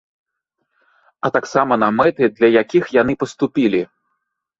[1.27, 3.83] А таксама на мэты, для якіх яны паступілі.